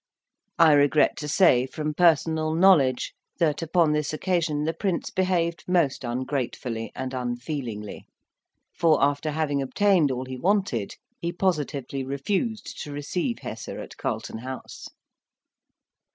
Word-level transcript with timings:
I 0.57 0.71
regret 0.73 1.15
to 1.17 1.27
say, 1.27 1.67
from 1.67 1.93
personal 1.93 2.55
knowledge, 2.55 3.13
that, 3.37 3.61
upon 3.61 3.91
this 3.91 4.13
occasion 4.13 4.63
the 4.63 4.73
Prince 4.73 5.11
behaved 5.11 5.63
most 5.67 6.03
ungratefully 6.03 6.91
and 6.95 7.13
unfeelingly; 7.13 8.07
for, 8.75 8.97
after 9.03 9.29
having 9.29 9.61
obtained 9.61 10.09
all 10.09 10.25
he 10.25 10.39
wanted, 10.39 10.95
he 11.19 11.31
positively 11.31 12.03
refused 12.03 12.81
to 12.81 12.91
receive 12.91 13.37
Hesse 13.43 13.67
at 13.67 13.95
Carlton 13.97 14.39
House. 14.39 14.87